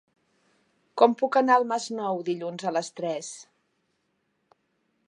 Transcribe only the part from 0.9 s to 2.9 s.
Com puc anar al Masnou dilluns a